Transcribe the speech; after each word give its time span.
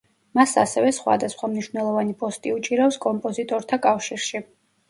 მას 0.37 0.53
ასევე 0.61 0.93
სხვადასხვა 0.99 1.49
მნიშვნელოვანი 1.51 2.17
პოსტი 2.23 2.57
უჭირავს 2.57 2.99
კომპოზიტორთა 3.07 3.81
კავშირში. 3.89 4.47